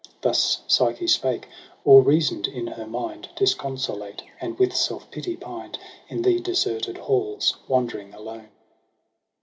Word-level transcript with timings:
Thus 0.21 0.61
Psyche 0.67 1.05
spake, 1.05 1.47
or 1.85 2.01
reasoned 2.01 2.47
in 2.47 2.65
her 2.65 2.87
mind. 2.87 3.29
Disconsolate 3.35 4.17
j 4.17 4.25
and 4.41 4.57
with 4.57 4.75
self 4.75 5.11
pity 5.11 5.37
pinedj 5.37 5.75
In 6.09 6.23
the 6.23 6.39
deserted 6.39 6.97
halls 6.97 7.57
wandering 7.67 8.11
alone. 8.15 8.49